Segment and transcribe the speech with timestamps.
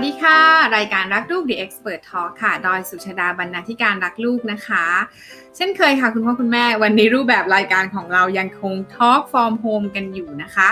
[0.00, 0.40] สดีค่ะ
[0.76, 4.84] รายการรักลูก The Expert Talk ค่ะ ดอยสุชดาบรรณาธิการรักลูกนะคะ
[5.56, 10.68] เช่นเคยค่ะคุณพ่อคุณแม่วันนี้รูปแบบรายการของเรายังคง Talk from Home กันอยู่นะคะ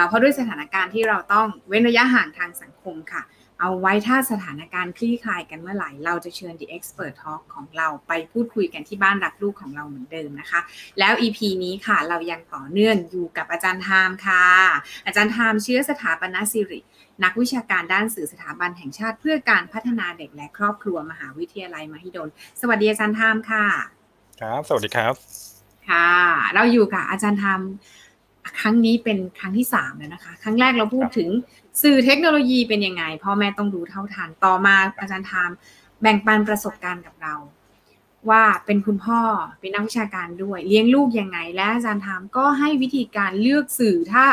[0.00, 3.22] ะเพราะด้วยสถานการณ์ที่เราต้องเว้นระยะห่างทางสังคมค่ะ
[3.60, 10.60] เอาไว้ถ้าสถานการณ์คลี่คลายกันเมื่อไหร่ เราจะเชิญ The Expert Talk ของเราไปพูดคุยกันที่บ้านรักลูกของเราเหมือนเดิมนะคะ
[10.98, 14.46] แล้ว EP นี้ค่ะเรายังต่อเนื่องอยู่กับอาจารย์ไทม์ค่ะ
[15.06, 16.80] อาจารย์ไทม์เชื้อสถาปนสิริ
[17.24, 22.28] นักวิชาการด้านสื่อสถาบันแห่งชาติ เพื่อการพัฒนาเด็กและครอบครัวมหาวิทยาลัยมหิดล
[22.60, 23.66] สวัสดีอาจารย์ทามค่ะ
[24.40, 25.14] ครับ สวัสดีครับ
[25.88, 26.08] ค่ะ
[26.54, 27.60] เราอยู่กับอาจารย์ทาม
[28.60, 31.28] ครั้งนี้เป็นครั้งที่สามแล้วนะคะ ครั้งแรกเราพูดถึง
[31.82, 35.50] สื่อเทคโนโลยีเป็นยังไงพ่อแม่ต้องดูเท่าทันต่อมาอาจารย์ทาม
[36.02, 37.34] แบ่งปันประสบการณ์กับเรา
[38.30, 39.20] ว่าเป็นคุณพ่อ
[39.60, 44.24] เป็นนักวิชาการด้วย เลี้ยงลูกยังไง และอาจารย์ทามก็ให้วิธีการเลือกสื่อถ้า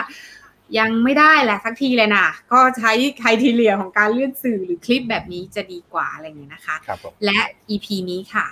[0.79, 6.89] ยังไม่ได้แหละสักทีเลยนะก็ใช้ไครทีเรียของการเลือกสื่อหรือคลิปแบบนี้จะดีกว่าอะไรอย่างนี้นะคะค
[7.25, 8.45] และ EP นี้ค่ะ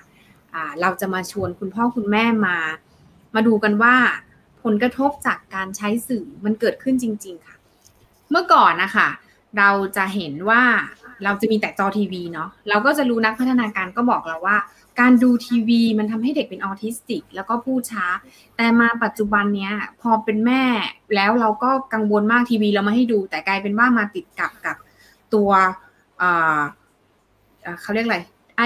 [0.82, 2.58] เราจะมาชวนคุณพ่อคุณแม่มา
[3.36, 3.96] มาดูกันว่า
[4.64, 7.56] ผลกระทบจากการใช้สื่อมันเกิดขึ้นจริง ๆค่ะ
[8.32, 9.08] เมื่อก่อนนะคะ
[9.58, 10.64] เราจะเห็นว่า
[11.24, 14.58] เราจะมีแต่จอทีวีเนาะเราก็จะรู้นักพัฒนาการก็บอกเราว่า
[15.00, 18.06] การดูทีวีมันทำให้เด็กเป็นออทิสติก แล้วก็พูดช้า
[18.58, 20.64] แต่มาปัจจุบันเนี้ยพอเป็นแม่
[21.16, 24.78] แล้วเราก็กังวลมากทีวีเรามาให้ดู แต่กลายเป็นว่ามาติดกับกับ
[25.34, 25.50] ตัว
[27.82, 28.20] เขาเรียกอะไร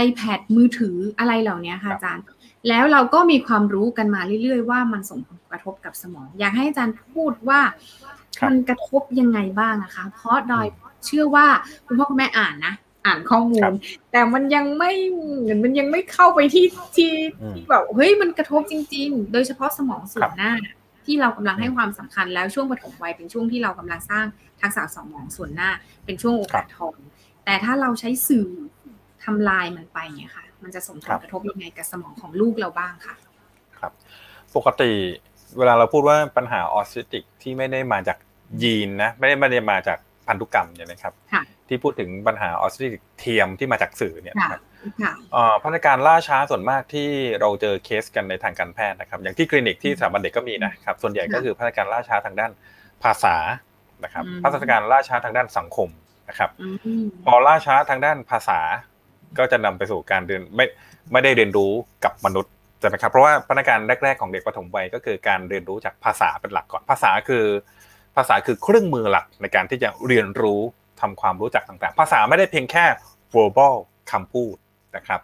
[0.06, 2.24] iPad มือถืออะไรเหล่านี้ค่ะอาจารย์
[2.68, 7.62] แล้วเราก็มีความรู้กันมาเรื่อยๆ ว่ามันส่งผลกระทบกับสมอง อยากให้อาจารย์พูดว่า
[8.48, 10.68] มันกระทบยังไงบ้างนะคะ เพราะดอย
[11.06, 11.48] เชื่อว่า
[11.88, 12.74] คุณพ่อคุณแม่อ่านนะ
[13.10, 13.72] อ่านข้อมูล
[14.12, 16.66] แต่มันยังไม่เหมือนมันยังไม่เข้าไปที่
[16.96, 17.14] ที่
[17.54, 20.54] ที่แบบเฮ้ยมันกระทบจริง ๆ โดยเฉพาะสมองส่วนหน้า
[21.06, 24.26] ที่เรากำลังให้ความสำคัญแล้วช่วงปฐมวัยเป็นช่วงที่เรากำลังสร้าง
[24.62, 25.70] ทักษะสมองส่วนหน้า
[26.06, 26.96] เป็นช่วงโอกาสทอง
[27.46, 28.48] แต่ถ้าเราใช้สื่อ
[29.24, 33.16] ทำลายมันไปเนี่ยค่ะ มันจะส่งผลกระทบยังไงกับสมองของลูกเราบ้างค่ะ
[33.80, 33.92] ครับ
[34.56, 34.92] ปกติ
[35.58, 38.18] เวลาเราพูดว่าปัญหาออสติกที่ไม่ได้มาจาก
[38.64, 39.98] ยีนนะ ไม่ได้ไม่ได้มาจาก
[40.28, 41.14] พันธุกรรมเนี่ยนะครับ
[41.70, 44.62] ที่พูดถึงปัญหาออสติกเทียมที่มาจากสื่อเนี่ยนะครับ
[45.62, 47.10] พัฒนาการล่าช้าส่วนมากที่
[47.40, 52.52] เราเจอเคสกันในทางการแพทย์นะครับอย่างที่คลินิกที่สถาบันเด็กก็มีนะครับส่วนใหญ่ก็คือพัฒนาการล่าช้าทางด้าน
[53.04, 53.36] ภาษา
[54.04, 55.90] นะครับพัฒนาการล่าช้าทางด้านสังคม
[56.30, 56.50] นะครับ
[57.26, 58.60] พอล่าช้าทางด้านภาษา
[59.38, 60.66] ก็จะนำไปสู่การเรียนไม่
[61.12, 61.72] ไม่ได้เรียนรู้
[62.06, 67.46] กับมนุษย์ใช่ไหมครับเพราะว่าพัฒนาการแรก ๆของเด็กปฐมวัยก็คือการเรียนรู้จากภาษาเป็นหลักก่อนภาษาคือ
[68.16, 70.62] ภาษาคือเครื่องมือหลักในการที่จะเรียนรู้
[71.02, 72.86] ทำความรู้จักต่างๆ ภาษาไม่ได้เพียงแค่
[73.34, 73.76] verbal
[74.12, 74.56] คำพูด
[74.96, 75.20] นะครับ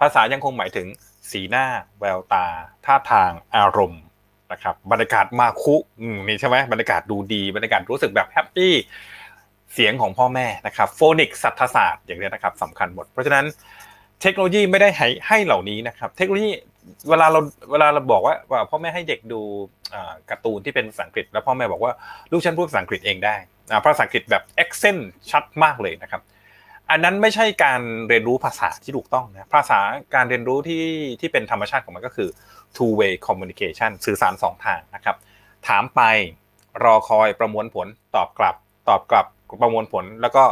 [0.00, 0.86] ภาษายังคงหมายถึง
[1.30, 1.66] สีหน้า
[2.00, 2.46] แววตา
[2.84, 4.02] ท่าทางอารมณ์
[4.52, 5.76] นะครับบรรยากาศมาคุ
[6.26, 8.74] นี่ใช่ไหมบรรยากาศดูดี บรรยากาศรู้สึกแบบ happy
[9.74, 13.44] เสียงของพ่อแม่นะครับ phonic สัทศาสตร์อย่างนี้นะครับสำคัญหมด เพราะฉะนั้น
[14.22, 16.50] เทคโนโลยีไม่ได้ให้ให้เหล่านี้นะครับ เทคโนโลยี
[17.08, 19.40] เวลาเราเวลาเราบอกว่าว่าพ่อแม่ให้เด็กดู
[20.30, 21.92] การ์ตูนที่เป็นภาษาอังกฤษ แล้วพ่อแม่บอกว่า
[22.32, 23.36] ลูกฉันพูดภาษาอังกฤษเองได้
[23.84, 26.22] ภาษาอังกฤษแบบ accent ชัดมากเลยนะครับ
[26.90, 29.80] อันนั้นไม่ใช่การเรียนรู้ภาษาที่ถูกต้องนะภาษา
[30.14, 30.84] การเรียนรู้ที่
[31.20, 32.28] ที่เป็นธรรมชาติของมันก็คือ
[32.76, 35.16] two way communication สื่อสารสองทางนะครับ
[35.68, 36.00] ถามไป
[36.84, 37.86] รอคอยประมวลผล
[38.16, 38.54] ตอบกลับ
[38.88, 39.26] ตอบกลับ
[39.62, 40.44] ประมวลผลแล้วก็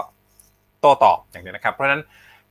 [0.80, 2.02] โต้ตอบอย่างนี้นะครับ เพราะฉะนั้น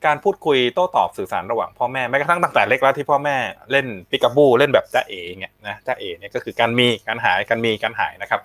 [0.06, 3.36] การพูดคุยโต้ตอบสื่อสารระหว่างพ่อแม่แม้กระทั่งตั้งแต่เล็กแล้วที่พ่อแม่
[3.72, 8.42] เล่นปิกาบูเล่นแบบจ้าเอ๋เนี่ยนะจ้าเอ๋เนี่ยก็คือการมีการหายการมีการหายนะครับ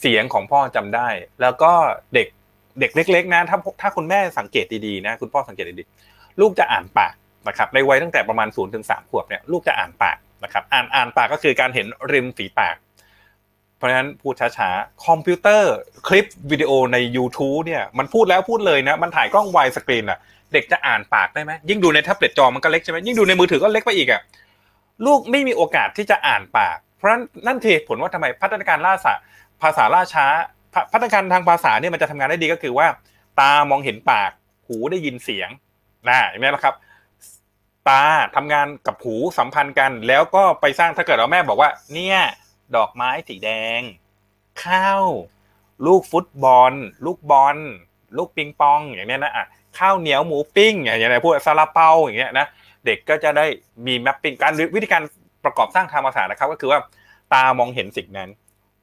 [0.00, 1.08] เสียงของพ่อจำได้
[1.40, 1.72] แล้วก็
[2.14, 2.26] เด็ก
[2.80, 7.14] เด็กเล็ก ๆ นะถ้าถ้าคุณแม่สังเกตดีๆนะ คุณพ่อสังเกตดีๆลูกจะอ่านปาก
[7.48, 12.76] นะครับในวัยตั้งแต่ประมาณ0ูนถึงสขวบเนี่ยลูกจะอ่านปากนะครับ อ่านอ่านปากก็คือการเห็นริมฝีปาก
[13.84, 15.74] ราะฉะนั้นพูดช้าๆ คอมพิวเตอร์
[16.08, 20.18] คลิปวิดีโอใน YouTube เนี่ยมันพูดแล้วพูดเลยนะ มันถ่ายกล้องไวสกรีนอะ
[20.52, 24.20] เด็กจะอ่านปากได้ไหมยิ่งดูในแท็บเล็ตจอมันก็เล็กใช่ไหมยิ่งดูในมือถือก็เล็กไปอีกอะ
[25.06, 27.10] ลูกไม่มีโอกาสที่จะอ่านปาก เพราะ
[27.46, 29.14] นั่นคือผลว่าทำไมพัฒนาการล่าสา
[29.62, 30.26] ภาษาล่าช้า
[30.92, 32.86] พัฒนาการทางภาษาเนี่ยมันจะทำงานได้ดีก็คือว่า
[33.40, 34.30] ตามองเห็นปาก
[34.66, 35.48] หูได้ยินเสียง
[36.08, 36.74] นะอย่างนี้แหละครับ
[37.88, 38.02] ตา
[38.36, 42.18] ทำงานกับหูสัมพันธ์กัน แล้วก็ไปสร้างถ้าเกิดเราแม่บอกว่า เนี่ย
[42.76, 43.80] ดอกไม้สีแดง
[44.64, 45.04] ข้าว
[45.86, 46.72] ลูกฟุตบอล
[47.06, 47.56] ลูกบอล
[48.16, 49.46] ลูกปิงปองอย่างเนี้ยนะอะ
[49.78, 52.46] ข้าวเหนียวหมูปิ้งอย่างเงี้ยพวกซาลาเปาอย่างเงี้ยนะ
[52.86, 53.46] เด็กก็จะได้
[53.86, 55.02] มี mapping การวิธีการ
[55.44, 56.80] ประกอบสร้างทางภาษานะครับ ก็คือว่า
[57.34, 58.28] ตามองเห็นสิ่งนั้น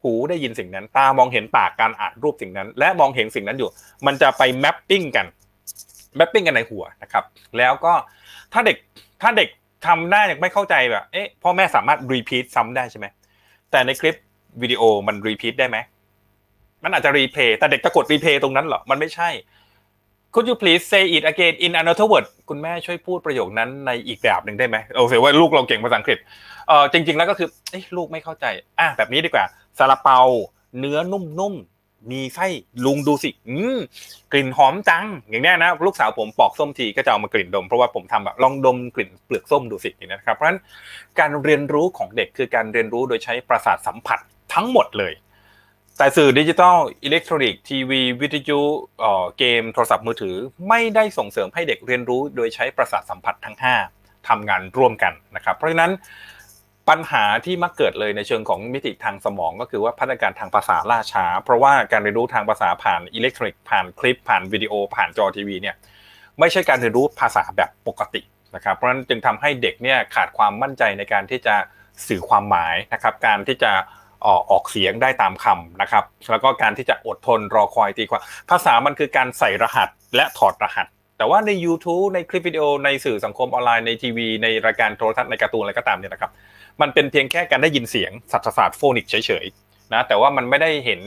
[0.03, 3.69] หูได้ยินสิ่งนั้น ตามองเห็นปากการอ่านรูปสิ่งนั้น และมองเห็นสิ่งนั้นอยู่
[4.05, 5.25] มันจะไป mapping กัน
[6.17, 7.23] mapping กันในหัวนะครับ
[7.57, 7.93] แล้วก็
[8.53, 8.77] ถ้าเด็ก
[9.21, 9.49] ถ้าเด็ก
[9.87, 13.05] ทำได้ยังไม่เข้าใจแบบเอ๊ะพ่อแม่สามารถ repeat ซ้ำได้ใช่ไหม
[13.71, 14.15] แต่ในคลิป
[14.61, 15.77] วิดีโอมัน repeat ได้ไหม
[16.83, 19.29] มันอาจจะ replay แต่เด็กจะกด replay ตรงนั้นเหรอ มันไม่ใช่
[20.33, 26.17] Could you please say it again in another word คุณแม่ช่วยพูดประโยคนั้นในอีกแบบหนึ่งได้ไหมโอเคว่าลูกเราเก่งภาษาอังกฤษ
[26.67, 27.47] เออจริง ๆ แล้วก็คือ
[27.97, 28.45] ลูกไม่เข้าใจ
[28.79, 29.45] อะแบบนี้ดีกว่า
[29.77, 30.19] ซาลาเปา
[30.79, 31.80] เนื้อนุ่มๆ
[32.11, 32.47] มีไส้
[32.85, 33.77] ลองดูสิอืม
[34.31, 40.59] กลิ่นหอมจัง อย่างนี้นะ ลูกสาวผมปอกส้มทีก็จะเอามากลิ่นดม เพราะว่าผมทำแบบลองดมกลิ่นเปลือกส้มดูสิอย่างนี้นะครับ เพราะฉะนั้น
[41.19, 44.19] การเรียนรู้ของเด็กคือการเรียนรู้โดยใช้ประสาทสัมผัส
[44.53, 45.13] ทั้งหมดเลย
[45.97, 48.59] แต่สื่อดิจิทัลอิเล็กทรอนิกส์ทีวี วิทยุ
[49.37, 50.35] เกม โทรศัพท์มือถือ
[50.69, 53.57] ไม่ได้ส่งเสริมให้เด็กเรียนรู้ โดยใช้ประสาทสัมผัสทั้ง
[53.93, 55.91] 5ทำงานร่วมกันนะครับ เพราะฉะนั้น
[56.91, 65.75] ปัญหาที่มักเกิดเลยในเชิงของมิติทางสมอง ก็คือว่าพัฒนาการทางภาษาล่าช้า เพราะว่าการเรียนรู้ทางภาษาผ่านอิเล็กทรอนิกส์ผ่านคลิป ผ่านวิดีโอ ผ่านจอทีวีเนี่ย
[66.39, 68.21] ไม่ใช่การเรียนรู้ภาษาแบบปกติ
[68.55, 71.55] นะครับ เพราะฉะนั้นจึงทำให้เด็กเนี่ยขาดความมั่นใจในการที่จะ
[72.07, 73.71] สื่อความหมายนะครับ การที่จะ
[74.51, 86.31] ออกเสียงได้ตามคำนะครับ แล้วก็การที่จะอดทนรอคอยตีความภาษามันคือการใส่รหัสและถอดรหัส แต่ว่าใน YouTube ในคลิปวิดีโอในสื่อสังคมออนไลน์ในทีวีในรายการโทรทัศน์ในการ์ตูนอะไรก็ตามเนี่ยนะครับ
[86.81, 91.01] มันเป็นเพียงแค่การได้ยินเสียงสัทศาสตร์ phonic เฉยๆนะแต่ว่ามันไม่ได้เห็น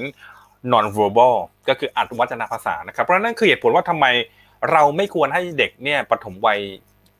[0.72, 1.34] non verbal
[1.68, 4.06] ก็คืออัตวัจนภาษานะครับเพราะนั่นคือเหตุผลว่าทำไม
[4.72, 6.60] เราไม่ควรให้เด็กเนี่ยปฐมวัย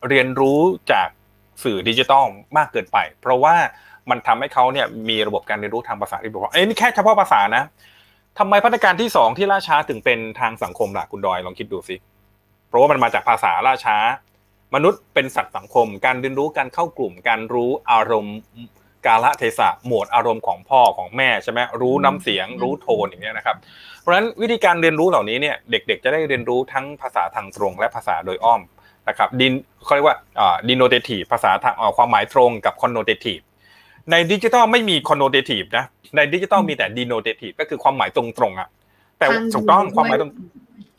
[0.09, 0.61] เรียนรู้
[0.93, 1.09] จาก
[1.63, 2.27] สื่อดิจิตอล
[2.57, 3.55] มากเกินไป เพราะว่า
[4.11, 7.65] มันทำให้เขาเนี่ยมีระบบการเรียนรู้ทางภาษาที่บอกว่าเอ้ยนี่แค่เฉพาะภาษานะ
[8.39, 11.97] ทำไมพัฒนาการที่สองที่ล่าช้าถึงเป็นทางสังคมล่ะคุณดอยลองคิดดูสิ
[12.69, 13.97] เพราะว่ามันมาจากภาษาล่าช้า
[14.75, 18.39] มนุษย์เป็นสัตว์สังคม การเรียนรู้การเข้ากลุ่ม การรู้อารมณ์
[19.07, 23.57] กาลเทศะ mood อารมณ์ของพ่อของแม่ใช่ไหมรู้น้ำเสียง รู้โทนอย่างเงี้ยนะครับ
[24.01, 28.61] เพราะฉะนั้นวิธีการเรียนรู้เหล่านี้เนี่ยเด็ก ๆ จะได้เรียนรู้ทั้งภาษาทางตรง และภาษาโดยอ้อม
[29.09, 29.53] นะครับดิน
[29.85, 30.17] เขาเรียกว่า
[30.69, 33.35] denotative ภาษาทางความหมายตรงกับ connotative
[34.11, 35.85] ในดิจิตอลไม่มี connotative นะ
[36.17, 38.69] ในดิจิตอลมีแต่ denotative ก็คือความหมายตรงๆอะ
[39.19, 40.33] แต่ถูกต้องความหมายตรง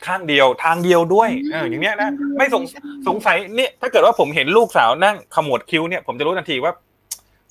[0.06, 2.62] ข้างเดียวทางเดียวด้วยเอออย่างเงี้ยนะไม่สง
[3.08, 6.72] สงสัยนี่ถ้าเกิดว่าผมเห็นลูกสาวนั่งขมวดคิ้วเนี่ยผมจะรู้ทันทีว่า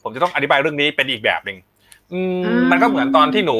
[0.03, 1.57] ผมจะต้องอธิบายเรื่องนี้เป็นอีกแบบหนึ่ง
[2.13, 3.57] อืมมันก็เหมือนตอนที่หนู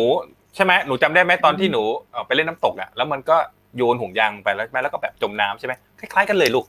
[0.56, 1.84] ใช่ไหมหนูจำได้ไหมตอนที่หนู
[2.28, 3.38] ไปเล่นน้ำตกอะแล้วมันก็
[3.78, 6.66] โยนห่วงยางไปแล้วแล้วก็แบบจมน้ำใช่ไหมคล้ายๆกันเลยลูก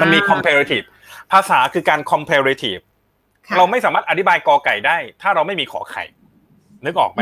[0.00, 0.86] มันมี comparative
[1.32, 2.82] ภาษาคือการ comparative
[3.56, 6.04] เราไม่สามารถอธิบายกอไก่ได้ ถ้าเราไม่มีขอไข่
[6.84, 7.20] นึกออกไหม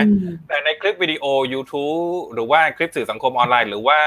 [0.48, 3.98] แต่ในคลิปวิดีโอ YouTube หรือว่าคลิปสื่อสังคมออนไลน์ หรือว่า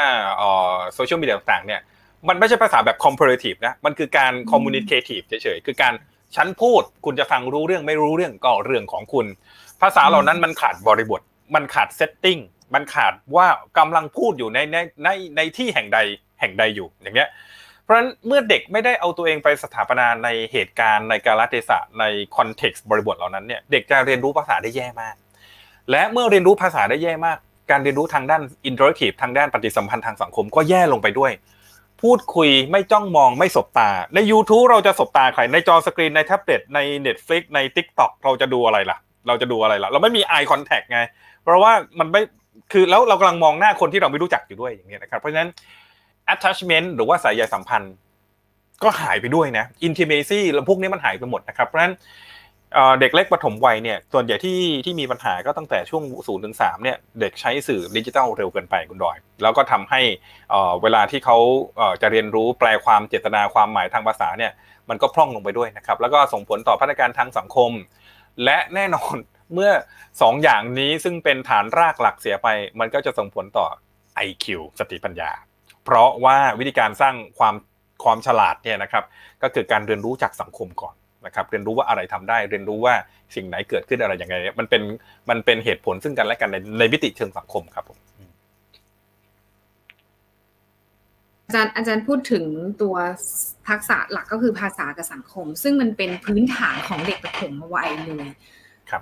[0.94, 1.82] โซเชียลมีเดียต่างๆเนี่ย
[2.28, 5.94] มันไม่ใช่ภาษาแบบ comparative นะ มันคือการ communicative เฉยๆ คือการ
[6.36, 9.26] ฉันพูด คุณจะฟังรู้เรื่องไม่รู้เรื่องก็เรื่องของคุณ
[9.82, 11.22] ภาษาเหล่านั้นมันขาดบริบท
[11.56, 12.42] มันขาด setting
[12.74, 16.00] มันขาดว่ากำลังพูดอยู่ในในในในที่แห่งใด
[16.40, 17.30] แห่งใดอยู่อย่างเงี้ย
[17.92, 22.04] เพราะฉะนั้นเมื่อเด็กไม่ได้เอาตัวเองไปสถาปนาในเหตุการณ์ในกาลเทศะใน
[22.36, 25.16] context บริบทเหล่านั้นเนี่ย เด็กจะเรียนรู้ภาษาได้แย่มาก
[25.92, 27.38] และเมื่อเรียนรู้ภาษาได้แย่มาก
[27.72, 31.32] การเรียนรู้ทางด้าน interactive ทางด้านปฏิสัมพันธ์ทางสังคมก็แย่ลงไปด้วย
[32.02, 38.98] พูดคุยไม่จ้องมองไม่สบตา ใน YouTube เราจะสบตาใคร ในจอสกรีนในแท็บเล็ตใน Netflix ใน TikTok เราจะดูอะไรล่ะ
[39.28, 41.00] เราจะดูอะไรล่ะ เราไม่มี eye contact ไง
[41.44, 42.22] เพราะว่ามันไม่
[42.72, 45.50] คือแล้วเรากำลังมองหน้าคนที่เราไม่รู้จักอยู่ด้วยอย่างเงี้นะครับเพราะฉะนั้น
[46.34, 47.94] attachment หรือว่าสายใยสัมพันธ์
[48.84, 51.94] ก็หายไปด้วยนะ intimacy แล้วพวกนี้มันหายไปหมดนะครับเพราะฉะนั้น
[53.00, 60.02] เด็กเล็กปฐมวัยเนี่ยส่วนใหญ่ที่ที่มีปัญหาก็ตั้งแต่ช่วง0ูนย์ถึงสเนี่ยเด็กใช้สื่อดิจิทัลเร็วเกินไปคุณดอย แล้วก็ทำให้
[60.82, 61.38] เวลาที่เขา
[62.02, 64.52] จะเรียนรู้แปลความเจตนาความหมายทางภาษาเนี่ย
[64.90, 67.72] มันก็พร่องลงไปด้วยนะครับ แล้วก็ส่งผลต่อพัฒนาการทางสังคม
[68.44, 69.16] และแน่นอน
[69.54, 69.72] เมื่อ
[70.08, 72.48] 2 อย่างนี้ซึ่งเป็นฐานรากหลักเสียไป
[72.80, 73.68] มันก็จะส่งผลต่อ
[74.28, 74.46] IQ
[74.80, 75.32] สติปัญญา
[75.86, 77.56] เพราะว่าวิธีการสร้างความ
[78.04, 79.04] ความฉลาดเนี่ยนะครับ
[79.44, 82.94] ก็คือการเรียนรู้จากสังคมก่อน นะครับเรียนรู้ว่าอะไรทำได้ เรียนรู้ว่า
[83.36, 84.82] สิ่งไหนเกิดขึ้นอะไรอย่างไรมันเป็น
[85.30, 88.00] มันเป็นเหตุผลซึ่งกันและกันในในวิติเชิงสังคมครับผม
[91.46, 92.46] อาจารย์อาจารย์พูดถึง
[92.82, 92.96] ตัว
[93.70, 98.28] ทักษะหลักก็คือภาษากับสังคม ซึ่งมันเป็นพื้นฐานของเด็กประถมวัยเลย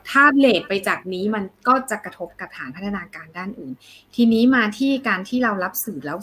[0.10, 3.74] ถ้าเลทไปจากนี้มันก็จะกระทบกับฐานพัฒนาการด้านอื่น
[4.16, 6.20] ทีนี้มาที่การที่เรารับสื่อแล้ว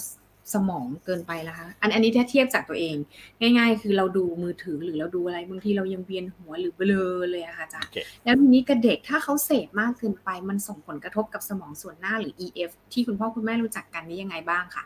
[0.54, 2.96] สมองเกินไปแล้วคะอันอันนี้ถ้าเทียบจากตัวเอง
[3.40, 7.90] ง่าย ๆ คือเราดูมือถือหรือเราดูอะไรบางทีเรายังเวียนหัวหรือเบลอเลยอะค่ะอาจารย์
[8.24, 14.84] แล้วทีนี้กับเด็กถ้าเขาเสพมากเกินไป มันส่งผลกระทบกับสมองส่วนหน้าหรือ EF ที่คุณพ่อคุณแม่รู้จักกันนี้ยังไงบ้างคะ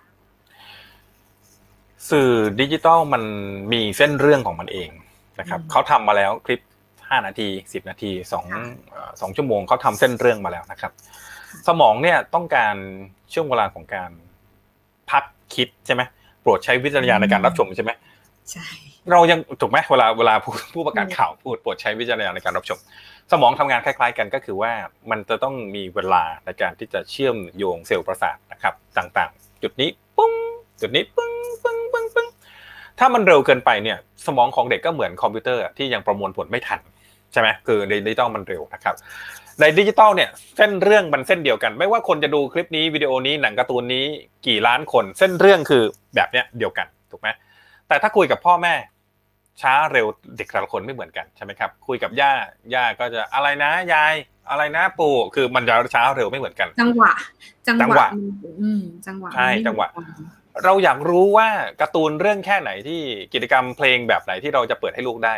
[2.11, 3.23] สื่อดิจิตอลมัน
[3.73, 4.90] มีเส้นเรื่องของมันเอง
[5.40, 6.61] นะครับเขาทำมาแล้วคลิป
[6.95, 8.11] 5 นาที 10 นาที
[8.71, 10.93] 2 2ชั่วโมงเขาทำเส้นเรื่องมาแล้วนะครับ
[11.69, 12.75] สมองเนี่ยต้องการ
[13.33, 14.11] ช่วงเวลาของการ
[15.11, 16.02] พัก คิดใช่ไหม
[16.42, 17.90] โปรดใช้วิจารณญาณในการรับชมใช่ไหม
[18.50, 18.66] ใช่
[19.11, 20.35] เรายังถูกไหมเวลาเวลา
[20.75, 22.78] ผู้ประกาศข่าวพูดโปรดใช้วิจารณญาณในการรับชม
[23.33, 24.73] สมองทำงานคล้าย ๆ กันก็คือว่า
[25.11, 30.33] มันจะต้องมีเวลาในการที่จะเชื่อมโยงเซลล์ประสาทนะครับ ต่างๆ จุดนี้ปุ้ง
[30.80, 32.28] จุดนี้ปึ้งปึ้งปึ้งปึ้ง
[32.99, 36.80] ถ้ามันเร็วเกินไปเนี่ย สมองของเด็กก็เหมือนคอมพิวเตอร์ที่ยังประมวลผลไม่ทัน
[37.32, 38.94] ใช่ไหมคือในดิจิตอลมันเร็วนะครับ
[39.60, 44.06] ในดิจิตอลเนี่ยเส้นเรื่องมันเส้นเดียวกัน ไม่ว่าคนจะดูคลิปนี้วิดีโอนี้หนังการ์ตูนนี้
[44.46, 45.82] กี่ล้านคน เส้นเรื่องคือ
[46.14, 47.28] แบบเนี้ยเดียวกันถูกไหม
[47.88, 48.75] แต่ถ้าคุยกับพ่อแม่
[49.62, 50.06] ช้าเร็ว
[50.37, 52.32] เด็กแต่ละคนไม่เหมือนกันใช่ไหมครับคุยกับย่า
[52.75, 54.14] ย่าก็จะอะไรนะยาย
[54.50, 57.12] อะไรนะปู่คือมันจะช้าเร็วไม่เหมือนกัน จังหวะ
[57.66, 58.08] จังจังหวะ
[58.60, 61.49] อืมจังหวะใช่มันไม่จังหวะเหมือนกันเราอยากรู้ว่า
[61.80, 63.00] การ์ตูนเรื่องแค่ไหนที่
[63.34, 65.34] กิจกรรมเพลงแบบไหนที่เราจะเปิดให้ลูกได้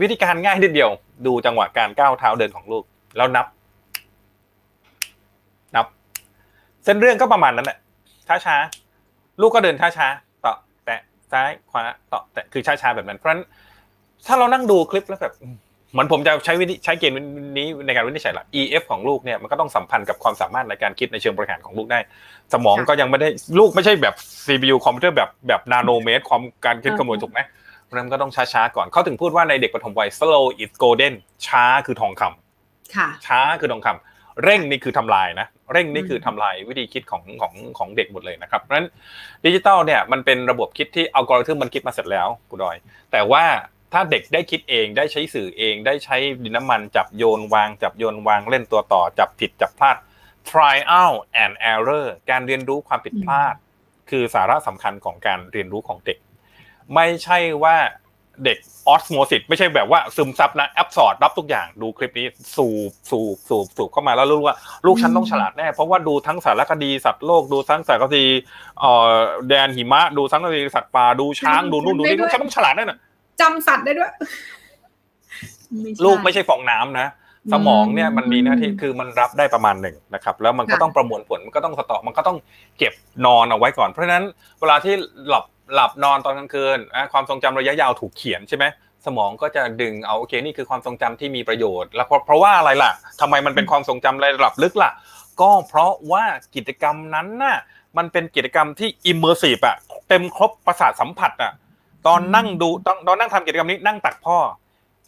[0.00, 0.90] วิธีการง่ายนิดเดียว
[1.26, 2.84] ดูจังหวะการก้าวเท้าเดินของลูก
[3.16, 3.46] แล้วนับ
[5.76, 5.86] นับ
[6.84, 7.78] เส้นเรื่องก็ประมาณนั้นแหละ
[8.28, 11.00] ช้าช้าๆลูกก็เดินช้าช้าๆต่อแตะ
[11.32, 11.82] ซ้ายขวา
[12.12, 13.42] ต่อแตะคือช้าช้าๆแบบนั้น เพราะฉะนั้น
[14.26, 15.34] ถ้าเรานั่งดูคลิปแล้วแบบ
[15.92, 17.16] เหมือนผมจะใช้วิธีใช้เกณฑ์
[17.58, 21.98] นี้ในการวินิจฉัยละ EF ของลูกเนี่ยมันก็ต้องสัมพันธ์กับความสามารถในการคิดในเชิงบริหารของลูกได้
[22.52, 24.14] สมองก็ยังไม่ได้ลูกไม่ใช่แบบ
[24.46, 27.40] CPU คอมพิวเตอร์แบบแบบนาโนเมตรความการคิดคำนวณถูกไหม
[27.92, 31.14] เพราะฉะนั้นก็ต้องช้าๆก่อนเขาถึงพูดว่าในเด็กปฐมวัย slow is golden
[31.46, 38.88] ช้าคือทองคำค่ะ ช้าคือทองคำเร่งนี่คือทำลายนะ เร่งนี่คือทำลายวิธีคิดของของของเด็กหมดเลยนะครับเพราะฉะนั้น
[39.44, 42.76] ดิจิตอลเนี่ยมันเป็นระบบคิดที่อัลกอริทึมมันคิดมาเสร็จแล้วคุณดอย
[43.12, 43.44] แต่ว่า
[43.92, 49.96] ถ้าเด็กได้คิดเองได้ใช้สื่อเองได้ใช้ดินน้ำมันจับโยนวาง จับโยนวางเล่นตัวต่อ จับผิดจับพลาด
[50.50, 53.54] trial and error การเรียนรู้ความผิดพลาด
[54.10, 56.18] คือสาระสำคัญของการเรียนรู้ของเด็ก
[56.94, 57.76] ไม่ใช่ว่า
[58.44, 58.58] เด็ก
[58.88, 68.26] ออสโมซิสไม่ใช่แบบว่าซึมซับนะแอบสอดรับทุกอย่างดูคลิปนี้สูบสูบสูบสูบเข้ามาแล้วรู้ว่า ลูกฉันต้องฉลาดแน่ เพราะว่าดูทั้งสารคดีสัตว์โลกดูทั้งสารคดี
[68.80, 69.12] เอ่อ
[69.48, 72.98] แดนหิมะ ดูทั้งสารคดีสัตว์ป่าดูช้างดูนู่นดูนี่ลูกฉันต้องฉลาดแน่น่ะ
[73.40, 74.10] จำสัตว์ได้ด้วย
[75.94, 77.08] ใช่ลูกไม่ใช่ฟองน้ำนะ
[77.52, 82.36] สมองเนี่ยมันมีหน้าที่คือมันรับได้ประมาณหนึ่งนะครับ แล้วมันก็ค่ะต้องประมวลผลมันก็ต้องสต็อกมันก็ต้อง
[82.78, 82.92] เก็บ
[83.26, 84.24] นอนเอาไว้ก่อนเพราะฉะนั้น
[84.60, 84.94] เวลาที่
[85.28, 86.78] หลับ หลับนอนตอนกลางคืน
[87.12, 88.64] ความทรงจำระยะยาวถูกเขียนใช่ไหม
[89.06, 94.90] สมองก็จะดึงเอาโอเคนี่คือความทรงจำที่มีประโยชน์ แล้วเพราะเพราะว่าอะไรล่ะทำไมมันเป็นความทรงจำระดับลึกล่ะ
[95.40, 97.58] ก็เพราะว่ากิจกรรมนั้นน่ะ
[97.96, 99.76] มันเป็นกิจกรรมที่ immersive อะ
[100.08, 101.52] เต็มครบประสาทสัมผัสอะ
[102.06, 104.38] ตอนนั่งดูตอนตอนนั่งทำกิจกรรมนี้นั่งตักพ่อ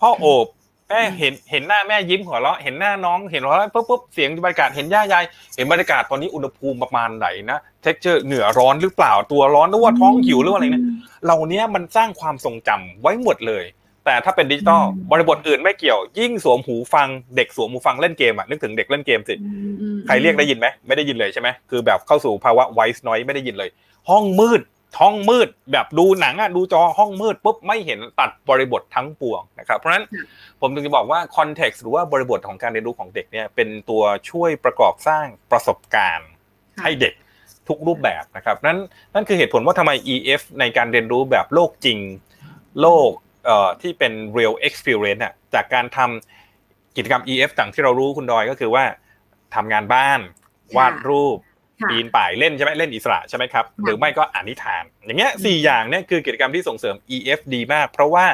[0.01, 0.47] พ่อโอบ
[0.89, 5.25] แม่เห็นเห็นหน้าแม่ยิ้มหัวเราะเห็นหน้าน้องเห็นหัวเราะปุ๊บปุ๊บเสียงบรรยากาศเห็นย่ายาย
[5.57, 10.85] เห็นบรรยากาศตอนนี้อุณหภูมิประมาณไหนนะ texture เหงื่อร้อนหรือเปล่าตัวร้อนหรือว่าท้องหิวหรือว่าอะไรเนี่ย
[11.25, 13.65] เหล่านี้มันสร้างความทรงจำไว้หมดเลย
[14.05, 23.71] แต่ถ้าเป็นดิจิตอลอืมบริบทอื่นไม่เกี่ยว ยิ่งสวมหูฟังเด็กสวมหูฟังเล่นเกมอะนึกถึงเด็กเล่นเกมสิอืมอืมใครเรียกได้ยินไหมไม่ได้ยินเลยใช่ไหมคือแบบเข้าสู่ภาวะ white noise ไม่ได้ยินเลย
[24.11, 24.61] ห้องมืด
[25.01, 30.05] ห้องมืดแบบดูหนังอะดูจอห้องมืดปุ๊บไม่เห็นตัดบริบททั้งปวงนะครับเพราะฉะนั้น
[30.61, 36.29] ผมถึงจะบอกว่า context หรือว่าบริบทของการเรียนรู้ของเด็กเนี่ยเป็นตัวช่วยประกอบสร้างประสบการณ์
[36.77, 37.15] ค่ะให้เด็ก
[37.69, 38.79] ทุกรูปแบบนะครับนั่น
[39.15, 41.99] นั่นคือเหตุผลว่าทำไม EF ในการเรียนรู้แบบโลกจริง
[42.81, 43.11] โลก
[43.45, 48.85] เอ่อที่เป็น real experience อะจากการทำกิจกรรม EF ต่างที่เรารู้คุณดอยก็คือว่า
[49.55, 50.21] ทำงานบ้าน
[50.77, 51.54] วาดรูปค่ะ
[51.91, 58.27] ปีนป่ายเล่นใช่ไหมเล่นอิสระใช่ไหมครับหรือไม่ก็อ่านนิทาน อย่างเงี้ยสี่อย่างเนี่ยคือกิจกรรมที่ส่งเสริม EF ดีมาก เพราะว่า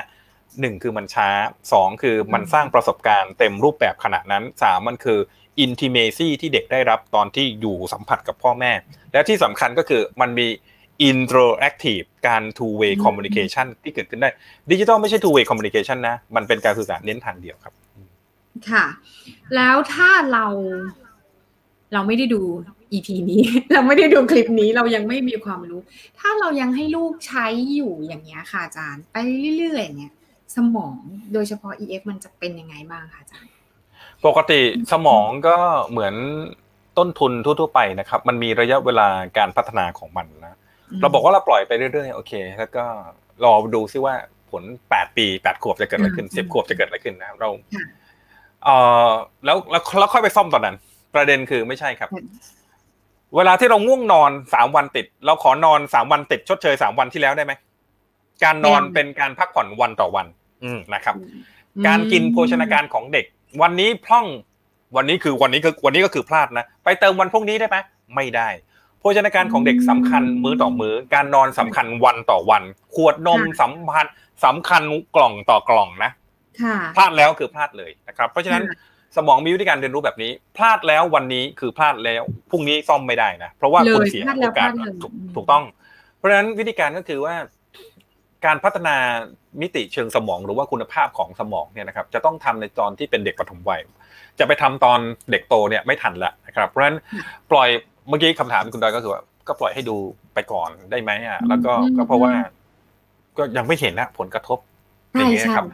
[0.60, 1.28] หนึ่งคือมันช้า
[1.72, 5.18] สองคือมันสร้างประสบการณ์เต็มรูปแบบขนาดนั้นสามมันคือ
[5.64, 8.72] intimacy ที่เด็กได้รับตอนที่อยู่สัมผัสกับพ่อแม่
[9.12, 10.48] และที่สำคัญก็คือมันมี
[11.10, 14.30] interactive การ two way อืม communication ที่เกิดขึ้นได้
[14.70, 17.74] ดิจิทัลไม่ใช่ two way communication นะ มันเป็นการสื่อสารเน้นทางเดียวครับ
[18.70, 18.86] ค่ะ
[19.54, 20.46] แล้วถ้าเรา
[21.92, 22.42] เราไม่ได้ดู
[22.92, 23.42] EP นี้
[23.72, 25.80] เราไม่ได้ดูคลิปนี้เรายังไม่มีความรู้
[26.18, 29.16] ถ้าเรายังให้ลูกใช้อยู่อย่างเงี้ยค่ะอาจารย์ ไป
[29.58, 30.14] เรื่อยๆอย่างเงี้ย
[30.56, 30.98] สมอง
[31.32, 33.50] โดยเฉพาะ EF มันจะเป็นยังไงบ้างคะอาจารย์
[34.26, 34.60] ปกติ
[34.92, 35.56] สมองก็
[35.90, 36.14] เหมือน
[36.98, 40.58] ต้นทุนทั่วๆไปนะครับ มันมีระยะเวลาการพัฒนาของมันนะ
[41.00, 42.84] เราบอกว่าเราปล่อยไปเรื่อยๆโอเค แล้วก็
[43.44, 44.14] รอดูซิว่า
[44.50, 47.86] ผล 8 ปี 8 ขวบจะเกิดอะไรขึ้นอืม10 ขวบจะเกิดอะไรขึ้นนะเราค่ะ
[48.64, 49.08] เอ่อ
[49.44, 50.76] แล้วแล้วแล้วค่อยไปซ่อมตอนนั้น
[51.14, 52.26] ประเด็นคือไม่ใช่ครับอืม
[53.36, 57.52] เวลาที่เราง่วงนอนสามวันติด เราขอนอนสามวันติดชดเชยสามวันที่แล้วได้ไหม
[58.44, 60.26] การนอนไม่ได้เป็นการพักผ่อนวันต่อวัน
[60.64, 63.26] อืมนะครับอืมการกินโภชนาการของเด็ก
[63.62, 64.26] วันนี้พร่อง
[64.96, 67.76] วันนี้คือวันนี้คือวันนี้ก็คือพลาดนะไปเติมวันพรุ่งนี้ได้ไหม
[68.14, 68.48] ไม่ได้
[69.00, 72.62] โภชนาการของเด็กสำคัญมื้อต่อมื้อ การนอนสำคัญวันต่อวัน
[72.94, 74.06] ขวดนมสำคัญ
[74.44, 74.82] สำคัญ
[75.16, 76.10] กล่องต่อกล่องนะ
[76.62, 78.76] ค่ะพลาดแล้วคือพลาดเลยนะครับ เพราะฉะนั้นค่ะ
[79.16, 85.64] สมองมีวิธีการเรียนรู้แบบนี้ พลาดแล้ววันนี้คือพลาดแล้วพรุ่งนี้ซ่อมไม่ได้นะเพราะว่าคุณเลยเสียพลาดแล้โอวกาสพลาดเลยถูกอืมถูกต้อง
[86.16, 87.34] เพราะฉะนั้นวิธีการก็คือว่า
[88.46, 88.96] การพัฒนา
[89.60, 93.80] มิติเชิงสมองหรือว่าคุณภาพของสมองเนี่ยนะครับ จะต้องทำในตอนที่เป็นเด็กปฐมวัย
[94.38, 94.98] จะไปทำตอน
[95.30, 96.98] เด็กโตเนี่ยไม่ทันละนะครับ เพราะฉะนั้น
[97.50, 97.68] ปล่อย
[98.08, 99.96] เมื่อกี้คำถามคุณดอยก็คือว่าก็ปล่อยให้ดู
[100.34, 102.32] ไปก่อนได้ไหมอะแล้วก็ก็เพราะว่า
[103.36, 104.58] ก็ยังไม่เห็นนะผลกระทบ
[105.12, 105.66] อย่างเงี้ยครับ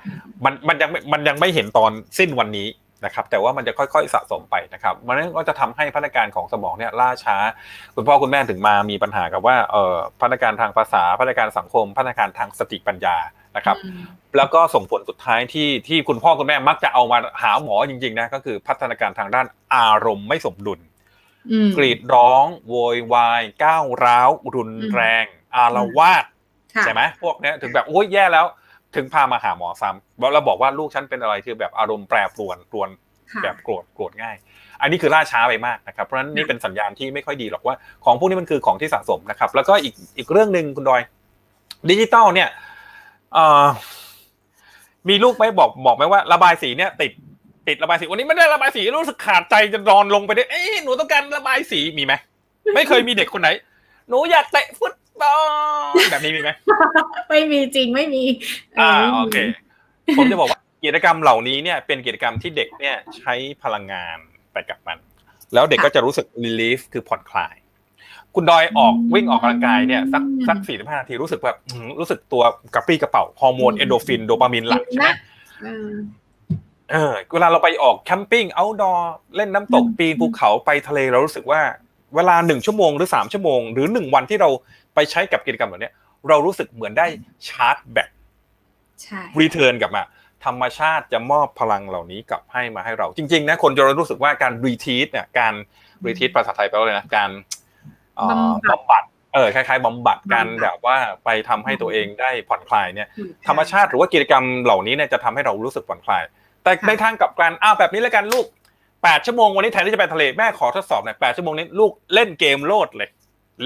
[0.45, 2.67] มันมันยังมันยังไม่เห็นตอนสิ้นวันนี้
[3.05, 7.37] นะครับแต่ว่ามันจะค่อยๆสะสมไปนะครับมันก็จะทำให้พัฒนาการของสมองเนี่ยล่าช้า
[7.97, 13.17] คุณพ่อคุณแม่ถึงมามีปัญหากับว่าเอ่อพัฒนาการทางภาษาพัฒนาการสังคม พัฒนาการทางสติปัญญา
[13.57, 13.77] นะครับ
[14.37, 20.81] แล้วก็ส่งผลสุดท้ายที่ที่คุณพ่อคุณแม่มักจะเอามาหาหมอจริงๆนะก็คือพัฒนาการทางด้านอารมณ์ไม่สมดุล
[21.77, 25.25] กรีดร้องโวยวายก้าวร้าวรุนแรง
[25.57, 26.25] อารวาส
[26.83, 28.47] ใช่ไหมพวกนี้ถึงแบบโอ้ยแย่แล้ว
[28.97, 32.89] ถึงพามาหาหมอซ้ำเราบอกว่าลูกฉันเป็นอะไรคือแบบอารมณ์แปรปรวนปรวน
[33.43, 34.37] แบบโกรธโกรธง่าย
[34.81, 37.75] อันนี้คือล่าช้าไปมากนะครับ เพราะฉะนั้นนี่เป็นสัญญาณที่ไม่ค่อยดีหรอกว่า
[38.05, 41.03] ของพวกนี้มันคือของที่สะสมนะครับ แล้วก็อีกอีกเรื่องหนึ่งคุณดอย
[41.91, 42.49] ดิจิตอลเนี่ย
[45.09, 47.13] มีลูกไหมบอกบอกไหมว่า ระบายสีเนี่ย ติด
[47.69, 52.15] ติดระบายสีวันนี้ไม่ได้ระบายสีรู้สึกขาดใจจะนอนลงไปได้เอ้หนูต้องการระบายสีมีไหม
[52.75, 53.49] ไม่เคยมีเด็กคนไหน
[54.09, 54.93] หนูอยากเตะฟุต
[55.23, 56.51] บอลแบบนี้มีไหม
[57.29, 58.23] ไม่มีจริงไม่มี
[58.81, 59.37] อ่าโอเค
[60.19, 64.17] ผมจะบอกว่ากิจกรรมเหล่านี้เนี่ยเป็นกิจกรรมที่เด็กเนี่ยใช้พลังงาน
[64.53, 64.99] ไปกับมัน
[65.55, 67.55] แล้วเด็กก็จะรู้สึก relief คือผ่อนคลาย
[68.35, 71.59] คุณดอยออกวิ่งออกกำลังกายเนี่ยสักสักสี่สิบห้านาทีรู้สึกแบบ
[72.01, 72.43] รู้สึกตัว
[72.75, 75.09] กระปรี้กระเปร่าฮอร์โมนเอ็นดอร์ฟินโดพามีนหลั่งใช่ไหม
[76.93, 81.61] เออเวลาเราไปออก camping outdoor เล่นน้ำตกปีนภูเขาไปทะเลเรารู้สึกว่า
[82.15, 84.51] เวลาหนึ่งชั่วโมงหรือสามชั่วโมง หรือหนึ่งวันที่เรา
[84.95, 85.93] ไปใช้กับกิจกรรมแบบนี้
[86.29, 87.07] เรารู้สึกเหมือนได้
[87.49, 88.11] ชาร์จแบต
[89.41, 90.03] return กลับมา
[90.45, 95.55] ธรรมชาติจะมอบพลังเหล่านี้กลับให้มาให้เรา จริง ๆ นะคนจะรู้สึกว่าการ retreat เนี่ยการ
[96.07, 97.31] retreat ภาษาไทยแปลว่าอะไรนะการ
[98.71, 103.09] บำบัดเออคล้ายๆบำบัดการแบบว่าไปทำให้ตัวเองได้ผ่อนคลายเนี่ย
[103.49, 106.23] ธรรมชาติหรือว่ากิจกรรมเหล่านี้เนี่ยจะทำให้เรารู้สึกผ่อนคลาย
[106.63, 108.47] แต่ในทางกลับกันอ้าวแบบนี้แล้วกันลูก
[109.07, 113.09] แปดชั่วโมงวันนี้แทนที่จะไปทะเลแม่ขอทดสอบหน่อยแปดชั่วโมงนี้ลูกเล่นเกมโลดเลย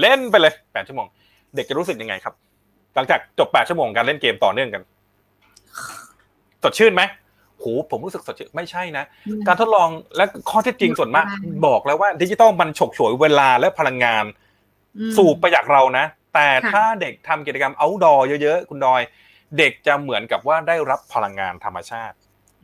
[0.01, 1.07] เล่นไปเลยแปดชั่วโมง
[1.55, 2.33] เด็กจะรู้สึกยังไงครับ
[2.95, 4.81] หลังจากจบแปดชั่วโมงการเล่นเกมต่อเนื่องกัน
[6.63, 7.01] สดชื่นไหม
[7.57, 9.03] โหผมรู้สึกสดชื่นไม่ใช่นะ
[9.47, 11.25] การทดลองและข้อเท็จจริงส่วนมาก
[11.67, 14.25] บอกแล้วว่า ดิจิตอลมันฉกฉวยเวลาและพลังงาน
[15.17, 19.01] สูบไปจากเรานะ แต่ถ้าเด็กทำกิจกรรมเอาดอร์เยอะๆ คุณดอย
[19.57, 22.15] เด็กจะเหมือนกับว่าได้รับพลังงานธรรมชาติ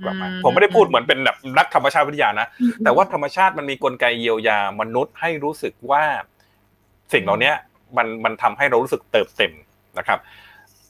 [0.04, 2.48] กลับมาผมไม่ได้พูดเหมือนเป็นแบบนักธรรมชาติวิทยานะ
[2.84, 6.04] แต่ว่าธรรมชาติมันมีกลไกเยียวยามนุษย์ให้รู้สึกว่า
[7.14, 7.54] สิ่งเหล่านี้
[7.98, 9.54] มันมันทำให้เรารู้สึกเติบเต็ม
[9.98, 10.20] นะครับ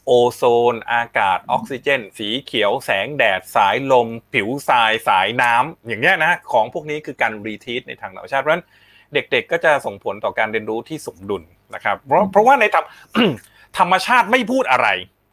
[0.06, 0.44] โอโซ
[0.74, 8.66] น อากาศออกซิเจน สีเขียวแสงแดดสายลม ผิวทรายสายน้ำอย่างเงี้ยนะของพวกนี้คือการรีทีสในทางธรรมชาติเพราะฉะนั้น
[9.14, 11.44] เด็กๆก็จะส่งผลต่อการเรียนรู้ที่สมดุล
[11.76, 12.86] นะครับ เพราะเพราะว่าในธรรม
[13.78, 14.88] ธรรมชาติไม่พูดอะไร